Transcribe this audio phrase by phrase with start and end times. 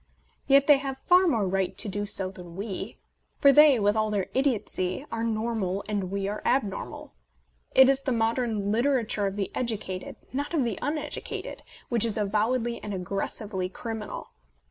[0.47, 2.97] Yet they have far more right to do so than we;
[3.37, 7.13] for they, with all their idiotcy, are normal and we are abnormal.
[7.75, 12.17] It is the modern litera ture of the educated, not of the uneducated, which is
[12.17, 14.31] avowedly and aggressively criminal.